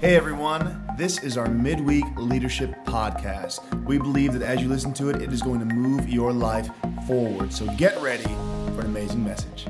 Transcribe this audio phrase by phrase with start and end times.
[0.00, 3.84] Hey everyone, this is our midweek leadership podcast.
[3.84, 6.70] We believe that as you listen to it, it is going to move your life
[7.04, 7.52] forward.
[7.52, 9.66] So get ready for an amazing message.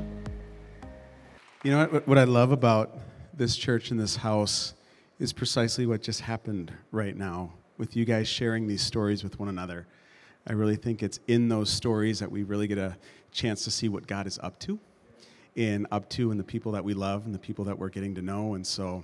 [1.63, 2.99] You know what, what I love about
[3.33, 4.75] this church and this house
[5.17, 9.49] is precisely what just happened right now with you guys sharing these stories with one
[9.49, 9.87] another.
[10.45, 12.95] I really think it's in those stories that we really get a
[13.31, 14.79] chance to see what God is up to
[15.57, 18.13] and up to and the people that we love and the people that we're getting
[18.13, 18.53] to know.
[18.53, 19.03] And so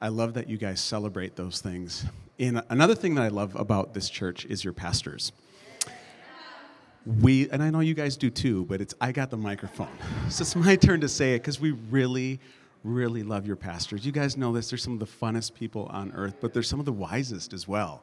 [0.00, 2.04] I love that you guys celebrate those things.
[2.38, 5.32] And another thing that I love about this church is your pastors.
[7.04, 9.88] We, and I know you guys do too, but it's I got the microphone.
[10.30, 12.38] So it's my turn to say it because we really,
[12.84, 14.04] really love your pastors.
[14.04, 16.78] You guys know this, they're some of the funnest people on earth, but they're some
[16.78, 18.02] of the wisest as well.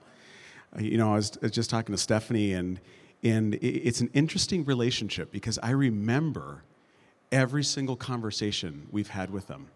[0.76, 2.82] Uh, you know, I was, just talking to Stephanie, and,
[3.24, 6.64] and it's an interesting relationship because I remember
[7.32, 9.68] every single conversation we've had with them.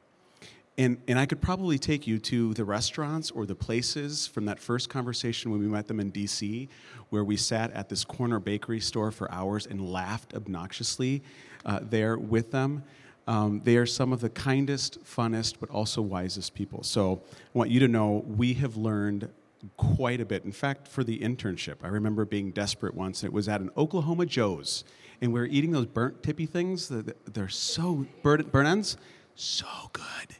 [0.79, 4.59] And, and I could probably take you to the restaurants or the places from that
[4.59, 6.69] first conversation when we met them in DC,
[7.09, 11.21] where we sat at this corner bakery store for hours and laughed obnoxiously
[11.65, 12.85] uh, there with them.
[13.27, 16.81] Um, they are some of the kindest, funnest, but also wisest people.
[16.83, 19.27] So I want you to know we have learned
[19.75, 20.45] quite a bit.
[20.45, 23.25] In fact, for the internship, I remember being desperate once.
[23.25, 24.85] It was at an Oklahoma Joe's,
[25.19, 26.89] and we were eating those burnt tippy things.
[27.25, 28.95] They're so burnt, burnt ends,
[29.35, 30.37] so good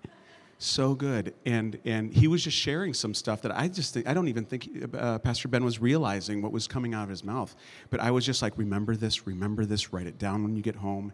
[0.60, 1.34] so good.
[1.46, 4.44] And and he was just sharing some stuff that i just think i don't even
[4.44, 7.56] think uh, pastor ben was realizing what was coming out of his mouth.
[7.90, 10.76] But i was just like remember this remember this write it down when you get
[10.76, 11.14] home.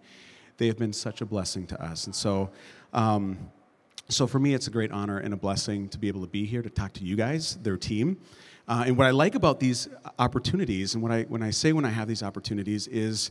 [0.58, 2.06] They have been such a blessing to us.
[2.06, 2.50] And so
[2.92, 3.52] um,
[4.10, 6.46] so for me it's a great honor and a blessing to be able to be
[6.46, 8.18] here to talk to you guys their team.
[8.68, 11.86] Uh, and what i like about these opportunities and what i when i say when
[11.86, 13.30] i have these opportunities is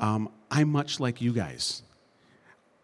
[0.00, 1.84] um, i'm much like you guys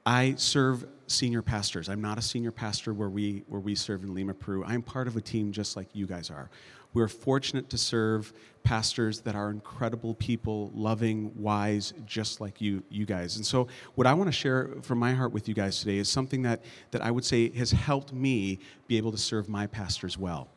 [0.09, 1.91] i serve senior pastors.
[1.91, 4.65] I'm not a senior pastor where we, where we serve in Lima, Peru.
[4.65, 6.49] I'm part of a team just like you guys are.
[6.95, 8.33] We're fortunate to serve
[8.65, 13.37] pastors that are incredible people, loving, wise, just like you, you guys.
[13.37, 16.09] And so, what I want to share from my heart with you guys today is
[16.09, 20.17] something that, that I would say has helped me be able to serve my pastors
[20.17, 20.49] well.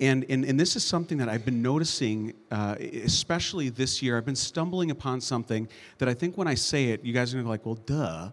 [0.00, 4.16] And, and, and this is something that I've been noticing, uh, especially this year.
[4.16, 5.68] I've been stumbling upon something
[5.98, 7.76] that I think when I say it, you guys are going to be like, well,
[7.76, 8.30] duh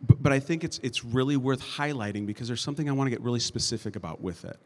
[0.00, 3.10] but, but I think it's, it's really worth highlighting because there's something I want to
[3.10, 4.58] get really specific about with it.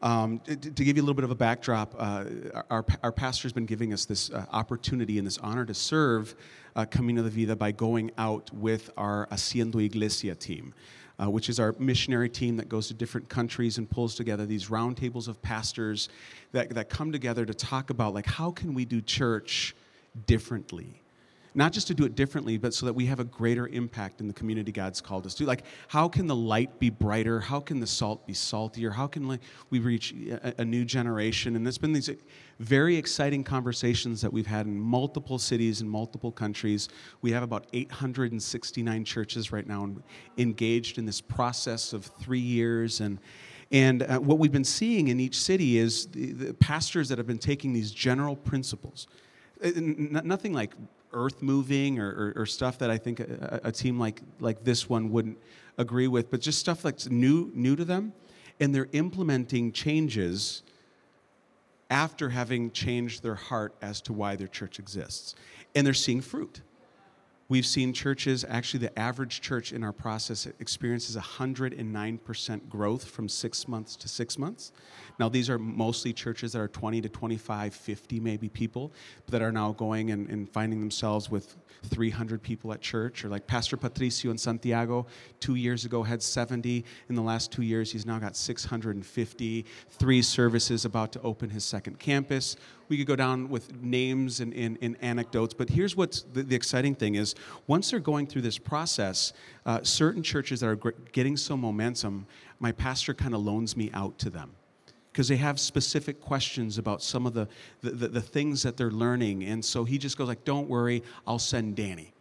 [0.00, 2.24] Um, to, to, give you a little bit of a backdrop, uh,
[2.70, 6.34] our, our pastor's been giving us this uh, opportunity and this honor to serve
[6.74, 10.74] uh, Camino de Vida by going out with our Haciendo Iglesia team,
[11.22, 14.68] uh, which is our missionary team that goes to different countries and pulls together these
[14.68, 16.08] roundtables of pastors
[16.52, 19.76] that, that come together to talk about, like, how can we do church
[20.26, 21.01] differently?
[21.54, 24.26] Not just to do it differently, but so that we have a greater impact in
[24.26, 25.44] the community God's called us to.
[25.44, 27.40] Like, how can the light be brighter?
[27.40, 28.90] How can the salt be saltier?
[28.90, 29.38] How can
[29.70, 31.56] we reach a, a new generation?
[31.56, 32.10] And there's been these
[32.58, 36.88] very exciting conversations that we've had in multiple cities in multiple countries.
[37.20, 39.90] We have about 869 churches right now
[40.38, 43.00] engaged in this process of three years.
[43.00, 43.18] And
[43.72, 47.26] and uh, what we've been seeing in each city is the, the pastors that have
[47.26, 49.06] been taking these general principles.
[49.64, 50.74] Uh, nothing like
[51.12, 54.88] earth moving or, or, or stuff that I think a, a, team like, like this
[54.88, 55.38] one wouldn't
[55.78, 58.12] agree with, but just stuff that's new, new to them.
[58.60, 60.62] And they're implementing changes
[61.90, 65.34] after having changed their heart as to why their church exists.
[65.74, 66.62] And they're seeing fruit.
[67.52, 73.68] We've seen churches, actually, the average church in our process experiences 109% growth from six
[73.68, 74.72] months to six months.
[75.20, 78.90] Now, these are mostly churches that are 20 to 25, 50 maybe people
[79.26, 81.54] that are now going and, and finding themselves with
[81.88, 85.04] 300 people at church, or like Pastor Patricio in Santiago,
[85.38, 86.86] two years ago had 70.
[87.10, 91.64] In the last two years, he's now got 650, three services about to open his
[91.64, 92.56] second campus.
[92.92, 96.54] We could go down with names and, and, and anecdotes, but here's what's the, the,
[96.54, 97.34] exciting thing is
[97.66, 99.32] once they're going through this process,
[99.64, 102.26] uh, certain churches that are getting some momentum,
[102.60, 104.50] my pastor kind of loans me out to them
[105.10, 107.48] because they have specific questions about some of the,
[107.80, 109.44] the, the, the, things that they're learning.
[109.44, 112.12] And so he just goes like, don't worry, I'll send Danny.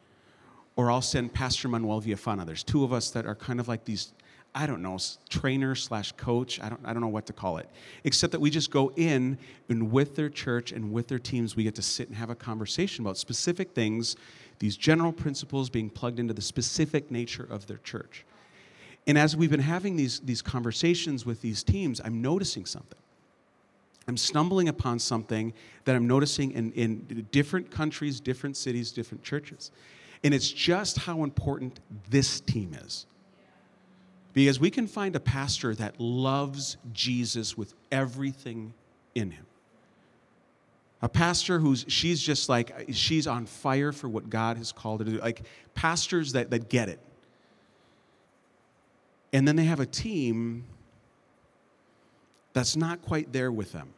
[0.78, 2.46] Or I'll send Pastor Manuel Villafana.
[2.46, 4.14] There's two of us that are kind of like these,
[4.54, 4.98] I don't know,
[5.30, 6.60] trainer slash coach.
[6.60, 7.70] I don't, I don't know what to call it.
[8.04, 9.38] Except that we just go in
[9.70, 12.36] and with their church and with their teams, we get to sit and have a
[12.36, 14.18] conversation about specific things,
[14.60, 18.26] these general principles being plugged into the specific nature of their church.
[19.08, 23.00] And as we've been having these, these conversations with these teams, I'm noticing something.
[24.08, 25.54] I'm stumbling upon something
[25.86, 29.72] that I'm noticing in, in different countries, different cities, different churches.
[30.24, 33.06] And it's just how important this team is.
[34.34, 38.74] Because we can find a pastor that loves Jesus with everything
[39.14, 39.46] in him.
[41.02, 45.06] A pastor who's, she's just like, she's on fire for what God has called her
[45.06, 45.18] to do.
[45.20, 45.42] Like
[45.74, 47.00] pastors that, that get it.
[49.34, 50.66] And then they have a team
[52.54, 53.94] that's not quite there with them.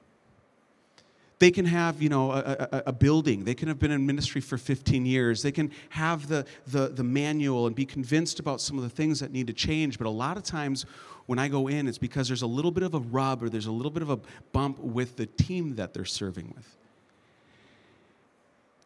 [1.44, 2.38] They can have, you know, a,
[2.72, 3.44] a, a, building.
[3.44, 5.42] They can have been in ministry for 15 years.
[5.42, 9.19] They can have the, the, the manual and be convinced about some of the things
[9.19, 9.98] that need to change.
[9.98, 10.86] But a lot of times
[11.25, 13.66] when I go in, it's because there's a little bit of a rub or there's
[13.66, 14.19] a little bit of a
[14.54, 16.78] bump with the team that they're serving with.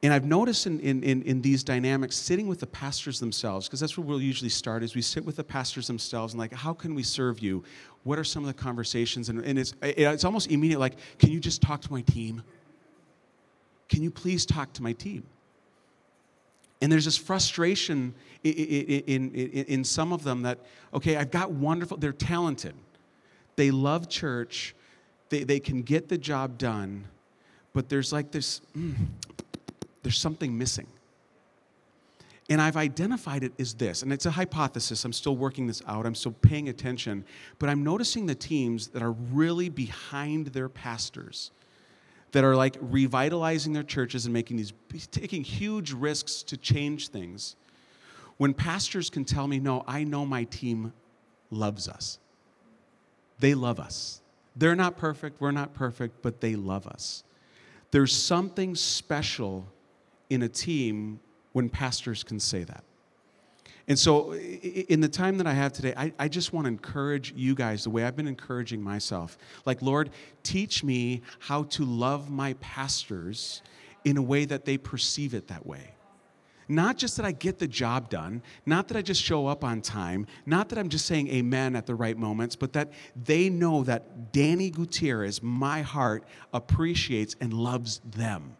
[0.04, 3.80] And I've noticed in, in, in, in, these dynamics, sitting with the pastors themselves, because
[3.80, 6.72] that's where we'll usually start, is we sit with the pastors themselves and like, how
[6.72, 7.64] can we serve you?
[8.04, 9.30] What are some of the conversations?
[9.30, 12.44] And, and it's, it's almost immediate, like, can you just talk to my team?
[13.90, 15.24] Can you please talk to my team?
[16.80, 20.60] And there's this frustration in, in, in, in some of them that,
[20.94, 22.76] okay, I've got wonderful, they're talented.
[23.56, 24.76] They love church.
[25.30, 27.06] They, they can get the job done.
[27.74, 28.96] But there's like this, mm,
[30.08, 30.88] there's something missing.
[32.50, 35.04] And I've identified it as this, and it's a hypothesis.
[35.04, 37.26] I'm still working this out, I'm still paying attention,
[37.60, 41.52] but I'm noticing the teams that are really behind their pastors,
[42.32, 44.72] that are like revitalizing their churches and making these,
[45.12, 47.58] taking huge risks to change things.
[48.38, 50.94] When pastors can tell me, no, I know my team
[51.52, 52.18] loves us.
[53.40, 54.22] They love us.
[54.56, 57.26] They're not perfect, we're not perfect, but they love us.
[57.92, 59.68] There's something special
[60.30, 61.20] in a team
[61.54, 62.84] when pastors can say that.
[63.90, 67.32] And so, in the time that I have today, I, I, just want to encourage
[67.38, 69.38] you guys the way I've been encouraging myself.
[69.66, 70.10] Like, Lord,
[70.44, 73.62] teach me how to love my pastors
[74.04, 75.94] in a way that they perceive it that way.
[76.68, 79.82] Not just that I get the job done, not that I just show up on
[79.82, 83.84] time, not that I'm just saying amen at the right moments, but that they know
[83.84, 88.58] that Danny Gutierrez, my heart, appreciates and loves them.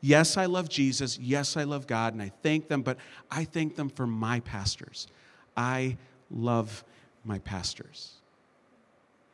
[0.00, 1.18] Yes, I love Jesus.
[1.18, 2.98] Yes, I love God, and I thank them, but
[3.30, 5.08] I thank them for my pastors.
[5.56, 5.96] I
[6.30, 6.84] love
[7.24, 8.18] my pastors.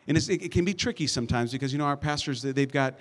[0.06, 2.98] And it, can be tricky sometimes because, you know, our pastors, they've got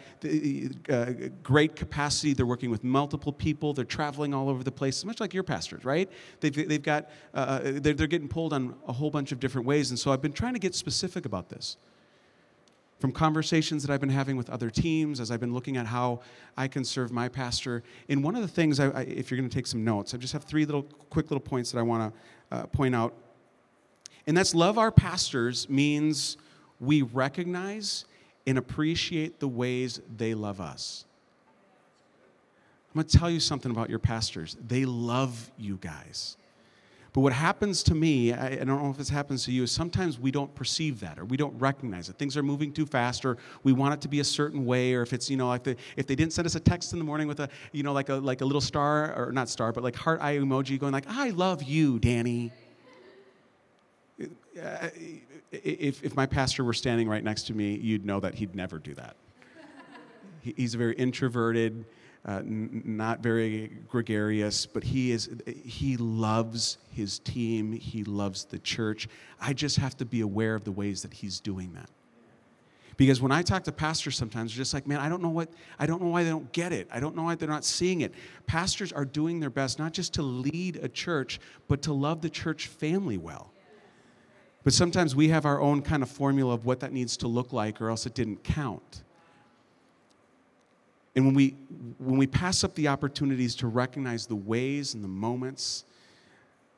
[0.89, 1.05] uh,
[1.41, 2.33] great capacity.
[2.33, 3.73] They're working with multiple people.
[3.73, 6.09] They're traveling all over the place, much like your pastors, right?
[6.39, 9.67] They've, they've got, uh, uh, they're, they're getting pulled on a whole bunch of different
[9.67, 9.89] ways.
[9.89, 11.75] And so I've been trying to get specific about this
[12.99, 16.21] from conversations that I've been having with other teams, as I've been looking at how
[16.55, 17.83] I can serve my pastor.
[18.07, 20.17] And one of the things, I, I, if you're going to take some notes, I
[20.17, 22.13] just have three little quick little points that I want
[22.51, 23.13] to uh, point out.
[24.25, 26.37] And that's love our pastors means
[26.79, 28.05] we recognize
[28.47, 31.05] and appreciate the ways they love us.
[32.93, 34.55] I'm going to tell you something about your pastors.
[34.67, 36.37] They love you guys.
[37.13, 39.71] But what happens to me, I, I don't know if this happens to you, is
[39.71, 42.17] sometimes we don't perceive that or we don't recognize it.
[42.17, 45.03] Things are moving too fast or we want it to be a certain way or
[45.03, 47.05] if it's, you know, like the, if they didn't send us a text in the
[47.05, 49.83] morning with a, you know, like a, like a little star or not star, but
[49.83, 52.51] like heart eye emoji going like, I love you, Danny.
[55.51, 58.79] If, if my pastor were standing right next to me, you'd know that he'd never
[58.79, 59.15] do that.
[60.41, 61.85] He's a very introverted,
[62.25, 65.29] uh, n- not very gregarious, but he is
[65.65, 67.71] he loves his team.
[67.73, 69.09] He loves the church.
[69.41, 71.89] I just have to be aware of the ways that he's doing that.
[72.95, 75.49] Because when I talk to pastors sometimes, they're just like, man, I don't know what,
[75.79, 76.87] I don't know why they don't get it.
[76.91, 78.13] I don't know why they're not seeing it.
[78.45, 82.29] Pastors are doing their best, not just to lead a church, but to love the
[82.29, 83.51] church family well.
[84.63, 87.51] But sometimes we have our own kind of formula of what that needs to look
[87.51, 89.03] like, or else it didn't count.
[91.15, 91.49] And when we,
[91.99, 95.85] when we pass up the opportunities to recognize the ways and the moments,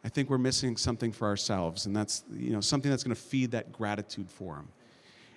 [0.03, 1.85] I think we're missing something for ourselves.
[1.85, 4.67] And that's you know, something that's going to feed that gratitude for them.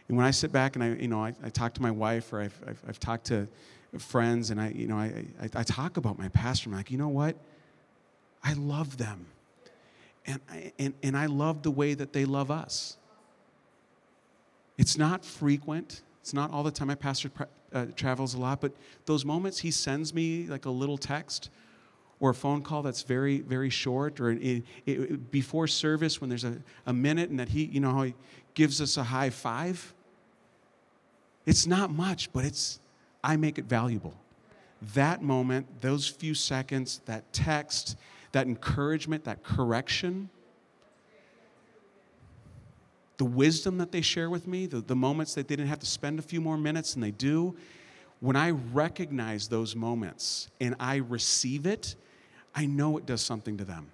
[0.08, 2.32] And when I sit back and I, you know, I, I talk to my wife
[2.32, 3.46] or I've, I've, I've, talked to
[3.98, 6.98] friends and I, you know, I, I, I talk about my pastor, I'm like, you
[6.98, 7.36] know what?
[8.42, 9.26] I love them.
[10.26, 12.96] And, I, and, and I love the way that they love us.
[14.76, 16.02] It's not frequent.
[16.20, 16.88] It's not all the time.
[16.88, 17.30] My pastor
[17.72, 18.72] uh, travels a lot, but
[19.06, 21.50] those moments he sends me like a little text
[22.20, 26.44] or a phone call that's very, very short, or it, it, before service when there's
[26.44, 28.14] a, a minute and that he, you know, how he
[28.54, 29.94] gives us a high five.
[31.46, 32.80] It's not much, but it's,
[33.22, 34.14] I make it valuable.
[34.94, 37.96] That moment, those few seconds, that text,
[38.32, 40.28] that encouragement, that correction,
[43.18, 45.86] the wisdom that they share with me, the, the moments that they didn't have to
[45.86, 47.54] spend a few more minutes and they do,
[48.20, 51.96] when I recognize those moments and I receive it,
[52.54, 53.90] I know it does something to them.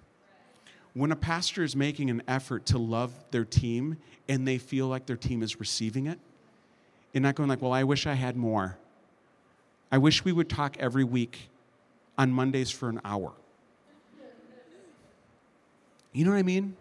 [0.93, 3.97] when a pastor is making an effort to love their team
[4.29, 6.17] and they feel like their team is receiving it
[7.13, 8.77] and not going like, well, I wish I had more.
[9.91, 11.49] I wish we would talk every week
[12.17, 13.33] on Mondays for an hour.
[16.13, 16.77] You know what I mean?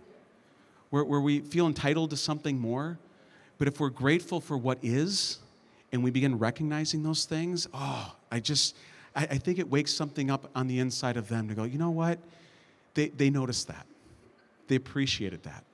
[0.95, 3.01] Where, where we feel entitled to something more.
[3.59, 5.41] But if we're grateful for what is
[5.91, 8.77] and we begin recognizing those things, oh, I just,
[9.17, 11.79] I, I think it wakes something up on the inside of them to go, you
[11.79, 12.21] know what?
[12.95, 13.87] They, they noticed that.
[14.69, 15.65] They appreciated that.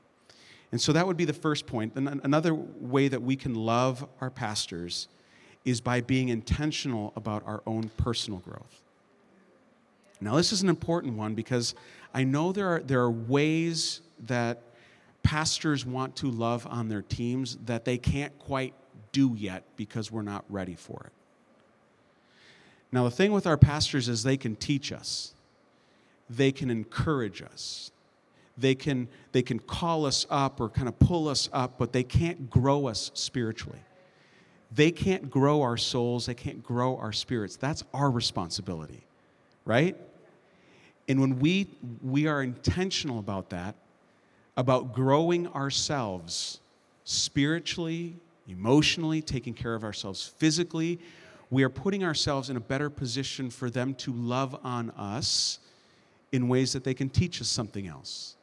[0.73, 1.93] And so that would be the first point.
[1.97, 5.07] And another way that we can love our pastors
[5.67, 8.81] is by being intentional about our own personal growth.
[10.19, 11.75] Now, this is an important one because
[12.15, 14.63] I know there are, there are ways that
[15.31, 18.75] pastors want to love on their teams that they can't quite
[19.13, 21.13] do yet because we're not ready for it.
[22.91, 25.33] Now, the thing with our pastors is they can teach us,
[26.29, 27.93] they can encourage us,
[28.59, 32.03] they can, they can call us up or kind of pull us up, but they
[32.03, 33.79] can't grow us spiritually.
[34.73, 37.55] They can't grow our souls, they can't grow our spirits.
[37.55, 39.05] That's our responsibility,
[39.65, 39.97] right?
[41.07, 41.69] And when we,
[42.03, 43.77] we are intentional about that,
[44.61, 46.61] about growing ourselves
[47.05, 48.15] spiritually,
[48.47, 51.01] emotionally, taking care of ourselves physically,
[51.51, 55.61] we are putting ourselves in a better position for them to love on us
[56.31, 58.37] in ways that they can teach us something else.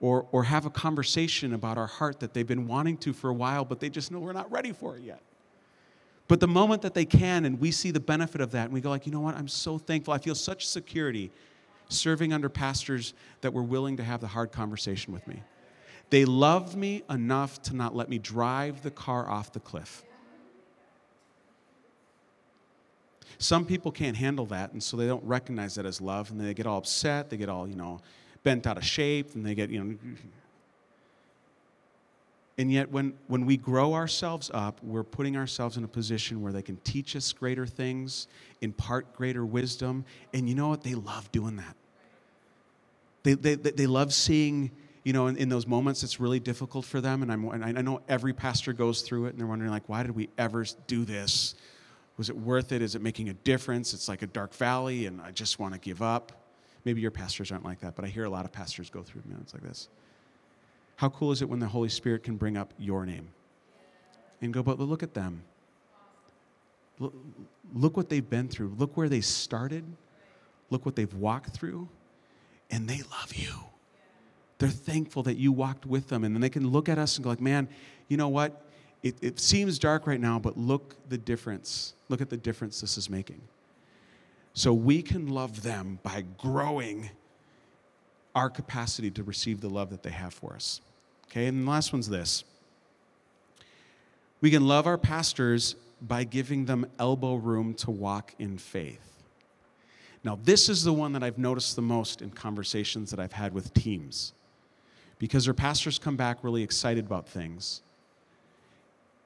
[0.00, 3.34] Or, or have a conversation about our heart that they've been wanting to for a
[3.34, 5.22] while, but they just know we're not ready for it yet.
[6.28, 8.80] But the moment that they can, and we see the benefit of that, and we
[8.80, 9.34] go like, you know what?
[9.34, 10.14] I'm so thankful.
[10.14, 11.32] I feel such security
[11.92, 15.42] serving under pastors that were willing to have the hard conversation with me.
[16.10, 20.04] They loved me enough to not let me drive the car off the cliff.
[23.38, 26.54] Some people can't handle that, and so they don't recognize that as love, and they
[26.54, 27.30] get all upset.
[27.30, 28.00] They get all, you know,
[28.44, 29.98] bent out of shape, and they get, you know.
[32.58, 36.52] And yet, when, when we grow ourselves up, we're putting ourselves in a position where
[36.52, 38.28] they can teach us greater things,
[38.60, 40.82] impart greater wisdom, and you know what?
[40.82, 41.74] They love doing that.
[43.22, 44.70] They, they, they love seeing,
[45.04, 47.82] you know, in, in those moments it's really difficult for them, and, I'm, and I
[47.82, 51.04] know every pastor goes through it, and they're wondering, like, why did we ever do
[51.04, 51.54] this?
[52.16, 52.82] Was it worth it?
[52.82, 53.94] Is it making a difference?
[53.94, 56.32] It's like a dark valley, and I just want to give up.
[56.84, 59.22] Maybe your pastors aren't like that, but I hear a lot of pastors go through
[59.24, 59.88] moments like this.
[60.96, 63.28] How cool is it when the Holy Spirit can bring up your name
[64.40, 65.42] and go, but look at them.
[66.98, 67.14] Look,
[67.74, 68.74] look what they've been through.
[68.78, 69.84] Look where they started.
[70.70, 71.88] Look what they've walked through.
[72.72, 73.52] And they love you.
[74.58, 76.24] They're thankful that you walked with them.
[76.24, 77.68] And then they can look at us and go, like, man,
[78.08, 78.64] you know what?
[79.02, 81.94] it, it seems dark right now, but look the difference.
[82.08, 83.40] Look at the difference this is making.
[84.54, 87.10] So we can love them by growing
[88.34, 90.80] our capacity to receive the love that they have for us.
[91.26, 92.44] Okay, and the last one's this.
[94.40, 99.11] We can love our pastors by giving them elbow room to walk in faith.
[100.24, 103.52] Now, this is the one that I've noticed the most in conversations that I've had
[103.52, 104.32] with teams
[105.18, 107.82] because their pastors come back really excited about things.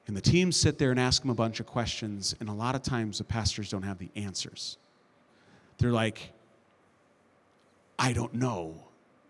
[0.07, 2.75] And the teams sit there and ask them a bunch of questions, and a lot
[2.75, 4.77] of times the pastors don't have the answers.
[5.77, 6.31] They're like,
[7.99, 8.75] I don't know.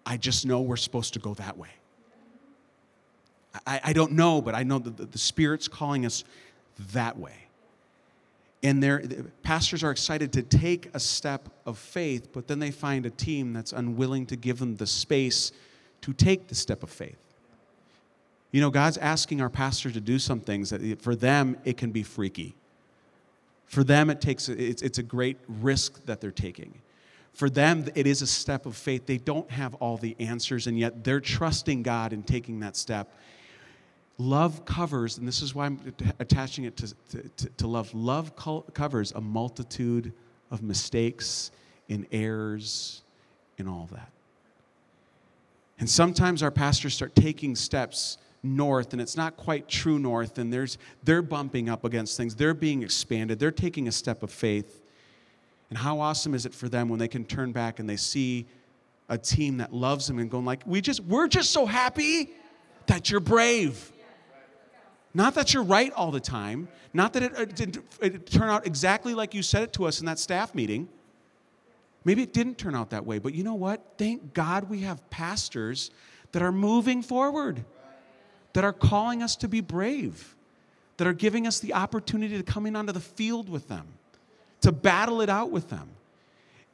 [0.05, 1.69] I just know we're supposed to go that way.
[3.65, 6.23] I, I don't know, but I know that the, the Spirit's calling us
[6.93, 7.46] that way.
[8.63, 13.05] And the pastors are excited to take a step of faith, but then they find
[13.05, 15.51] a team that's unwilling to give them the space
[16.01, 17.17] to take the step of faith.
[18.51, 21.91] You know, God's asking our pastor to do some things that for them it can
[21.91, 22.55] be freaky.
[23.65, 26.81] For them, it takes it's, it's a great risk that they're taking.
[27.33, 29.05] For them, it is a step of faith.
[29.05, 33.13] They don't have all the answers, and yet they're trusting God in taking that step.
[34.19, 35.79] Love covers, and this is why I'm
[36.19, 37.93] attaching it to, to, to love.
[37.93, 38.33] Love
[38.73, 40.11] covers a multitude
[40.49, 41.51] of mistakes
[41.87, 43.03] and errors
[43.59, 44.09] and all that.
[45.79, 50.53] And sometimes our pastors start taking steps north and it's not quite true north and
[50.53, 54.79] there's they're bumping up against things they're being expanded they're taking a step of faith
[55.69, 58.45] and how awesome is it for them when they can turn back and they see
[59.09, 62.29] a team that loves them and going like we just we're just so happy
[62.85, 63.91] that you're brave
[65.17, 68.65] not that you're right all the time not that it, it didn't it turn out
[68.65, 70.87] exactly like you said it to us in that staff meeting
[72.05, 75.07] maybe it didn't turn out that way but you know what thank god we have
[75.09, 75.91] pastors
[76.31, 77.65] that are moving forward
[78.57, 80.35] that are calling us to be brave,
[80.97, 83.85] that are giving us the opportunity to come in onto the field with them,
[84.61, 85.87] to battle it out with them.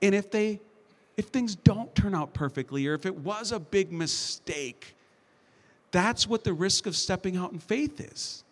[0.02, 0.62] And if they
[1.18, 4.96] if things don't turn out perfectly or if it was a big mistake,
[5.94, 8.44] that's what the risk of stepping out in faith is.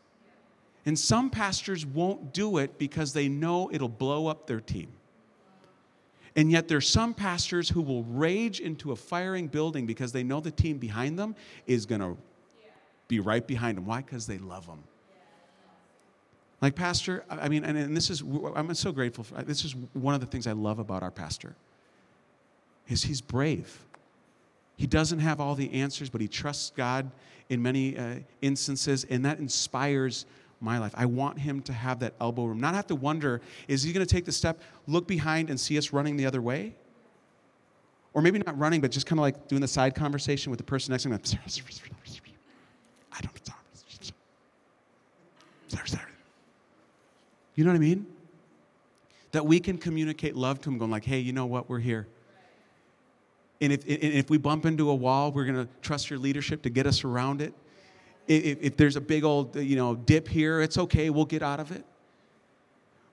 [0.85, 4.87] And some pastors won't do it because they know it'll blow up their team.
[6.35, 10.39] And yet, there's some pastors who will rage into a firing building because they know
[10.39, 11.35] the team behind them
[11.67, 12.15] is going to
[13.09, 13.85] be right behind them.
[13.85, 14.01] Why?
[14.01, 14.81] Because they love them.
[16.61, 18.21] Like, Pastor, I mean, and, and this is,
[18.55, 21.55] I'm so grateful for this is one of the things I love about our pastor
[22.87, 23.83] is he's brave.
[24.77, 27.11] He doesn't have all the answers, but he trusts God
[27.49, 30.25] in many uh, instances, and that inspires
[30.59, 30.93] my life.
[30.95, 34.05] I want him to have that elbow room, not have to wonder, is he going
[34.05, 36.75] to take the step, look behind, and see us running the other way?
[38.13, 40.63] Or maybe not running, but just kind of like doing the side conversation with the
[40.63, 41.19] person next to him.
[43.13, 43.53] I don't know.
[47.55, 48.05] You know what I mean?
[49.33, 51.69] That we can communicate love to him, going like, hey, you know what?
[51.69, 52.07] We're here.
[53.61, 56.63] And if, and if we bump into a wall, we're going to trust your leadership
[56.63, 57.53] to get us around it.
[58.27, 61.59] If, if there's a big old you know, dip here, it's okay, we'll get out
[61.59, 61.85] of it.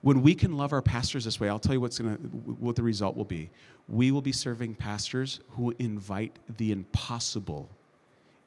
[0.01, 2.83] When we can love our pastors this way, I'll tell you what's gonna, what the
[2.83, 3.49] result will be.
[3.87, 7.69] We will be serving pastors who invite the impossible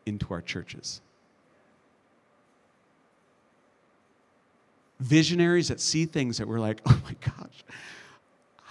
[0.07, 1.03] into our churches.
[4.99, 7.65] Visionaries that see things that we're like, oh my gosh,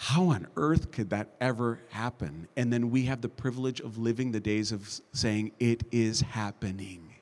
[0.04, 2.48] how on earth could that ever happen?
[2.58, 7.14] And then we have the privilege of living the days of saying, it is happening.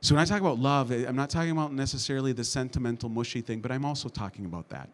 [0.00, 3.40] So when I talk about love, eh, I'm not talking about necessarily the sentimental, mushy
[3.40, 4.88] thing, but I'm also talking about that.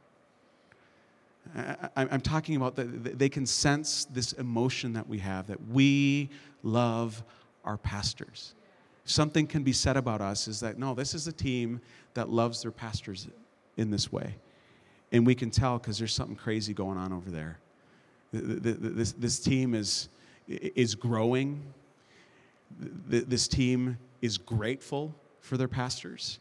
[1.95, 6.31] I, am talking about that they can sense this emotion that we have, that we
[6.63, 7.23] love
[7.67, 8.55] our pastors.
[9.05, 11.83] Something can be said about us is that, no, this is a team
[12.15, 13.29] that loves their pastors
[13.77, 14.37] in this way.
[15.13, 17.59] And we can tell because there's something crazy going on over there.
[18.33, 20.09] This, this team is,
[20.49, 21.63] is growing.
[22.79, 26.41] This team is grateful for their pastors.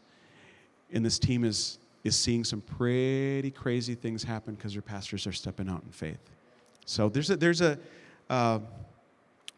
[0.92, 5.32] And this team is, is seeing some pretty crazy things happen because their pastors are
[5.32, 6.18] stepping out in faith.
[6.84, 7.78] So there's a, there's a
[8.28, 8.58] uh,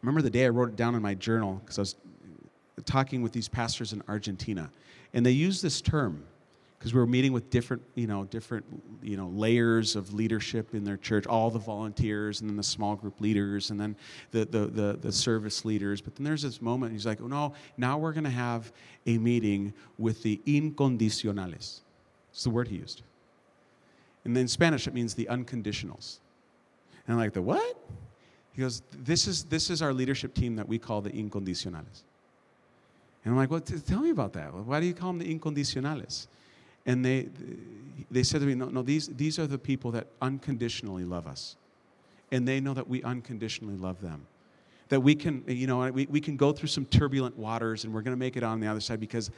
[0.01, 1.95] remember the day I wrote it down in my journal because I was
[2.85, 4.69] talking with these pastors in Argentina.
[5.13, 6.23] And they use this term
[6.77, 8.65] because we were meeting with different, you know, different,
[9.01, 12.95] you know, layers of leadership in their church, all the volunteers, and then the small
[12.95, 13.95] group leaders, and then
[14.31, 16.01] the the the, the service leaders.
[16.01, 18.71] But then there's this moment, he's like, oh no, now we're going to have
[19.05, 21.79] a meeting with the incondicionales.
[22.31, 23.01] It's the word he used.
[24.23, 26.17] And then in Spanish, it means the unconditionals.
[27.07, 27.77] And I'm like, the what?
[28.53, 32.03] He goes, this is this is our leadership team that we call the incondicionales.
[33.23, 34.53] And I'm like, well, t- tell me about that.
[34.53, 36.27] Why do you call them the incondicionales?
[36.87, 37.29] And they,
[38.09, 41.57] they said to me, no, no, these, these are the people that unconditionally love us.
[42.31, 44.25] And they know that we unconditionally love them.
[44.89, 48.01] That we can, you know, we, we can go through some turbulent waters and we're
[48.01, 49.29] going to make it on the other side because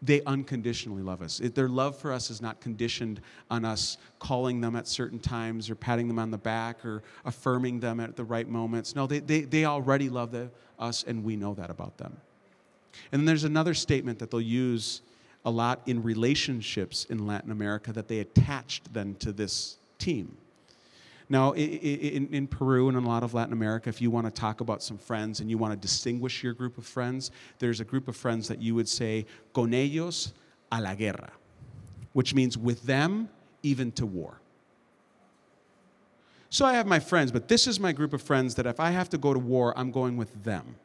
[0.00, 1.40] they unconditionally love us.
[1.40, 5.70] It, their love for us is not conditioned on us calling them at certain times
[5.70, 8.94] or patting them on the back or affirming them at the right moments.
[8.94, 12.16] No, they, they, they already love the, us and we know that about them.
[13.12, 15.02] And then there's another statement that they'll use
[15.44, 20.36] a lot in relationships in Latin America that they attached then to this team.
[21.28, 24.32] Now, in, in, Peru and in a lot of Latin America, if you want to
[24.32, 27.84] talk about some friends and you want to distinguish your group of friends, there's a
[27.84, 30.32] group of friends that you would say, con ellos
[30.70, 31.30] a la guerra,
[32.12, 33.30] which means with them,
[33.62, 34.38] even to war.
[36.50, 38.90] So I have my friends, but this is my group of friends that if I
[38.90, 40.76] have to go to war, I'm going with them.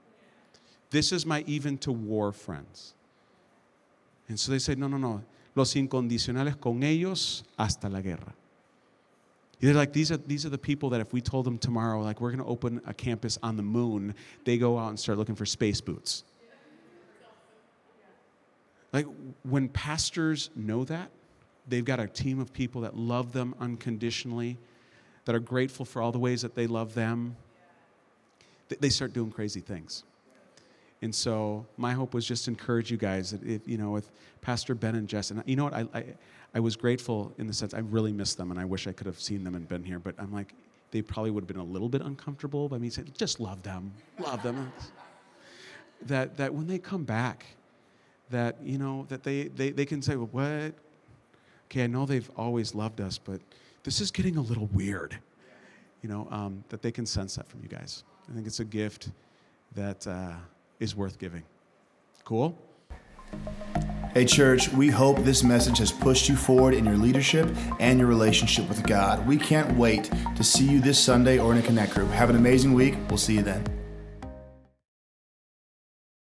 [0.89, 2.95] This is my even to war friends.
[4.29, 5.23] And so they say, no, no, no.
[5.55, 8.33] Los incondicionales con ellos hasta la guerra.
[9.59, 12.21] They're like, these are, these are the people that if we told them tomorrow, like,
[12.21, 14.15] we're going to open a campus on the moon,
[14.45, 16.23] they go out and start looking for space boots.
[18.93, 19.05] Like,
[19.43, 21.11] when pastors know that,
[21.67, 24.57] they've got a team of people that love them unconditionally,
[25.25, 27.35] that are grateful for all the ways that they love them,
[28.79, 30.03] they start doing crazy things.
[31.01, 34.11] And so my hope was just to encourage you guys that if, you know, with
[34.41, 36.05] Pastor Ben and Jess, and you know what, I, I,
[36.55, 39.07] I was grateful in the sense I really miss them and I wish I could
[39.07, 40.53] have seen them and been here, but I'm like,
[40.91, 43.93] they probably would have been a little bit uncomfortable by me saying, just love them,
[44.19, 44.73] love them.
[46.07, 47.45] that, that when they come back,
[48.29, 50.73] that, you know, that they, they, they can say, well, what?
[51.65, 53.39] Okay, I know they've always loved us, but
[53.83, 55.17] this is getting a little weird.
[56.01, 58.03] You know, um, that they can sense that from you guys.
[58.29, 59.09] I think it's a gift
[59.75, 60.33] that, uh,
[60.79, 61.43] is worth giving.
[62.23, 62.57] Cool?
[64.13, 67.47] Hey, church, we hope this message has pushed you forward in your leadership
[67.79, 69.25] and your relationship with God.
[69.27, 72.09] We can't wait to see you this Sunday or in a Connect group.
[72.09, 72.95] Have an amazing week.
[73.07, 73.78] We'll see you then.